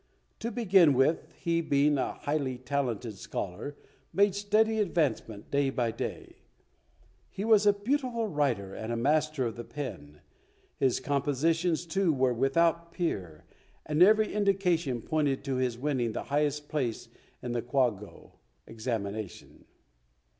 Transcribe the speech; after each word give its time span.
To 0.39 0.49
begin 0.49 0.95
with, 0.95 1.31
he, 1.35 1.61
being 1.61 1.99
a 1.99 2.13
highly 2.13 2.57
talented 2.57 3.19
scholar, 3.19 3.77
made 4.11 4.33
steady 4.33 4.79
advancement 4.79 5.51
day 5.51 5.69
by 5.69 5.91
day. 5.91 6.37
He 7.29 7.45
was 7.45 7.67
a 7.67 7.73
beautiful 7.73 8.25
writer 8.25 8.73
and 8.73 8.91
a 8.91 8.97
master 8.97 9.45
of 9.45 9.57
the 9.57 9.63
pen. 9.63 10.21
His 10.77 10.99
compositions, 10.99 11.85
too, 11.85 12.11
were 12.11 12.33
without 12.33 12.87
a 12.87 12.89
peer, 12.95 13.43
and 13.85 14.01
every 14.01 14.33
indication 14.33 15.03
pointed 15.03 15.43
to 15.43 15.57
his 15.57 15.77
winning 15.77 16.13
the 16.13 16.23
highest 16.33 16.67
place 16.67 17.07
in 17.43 17.51
the 17.51 17.61
Kwago 17.61 18.39
(Examination). 18.65 19.65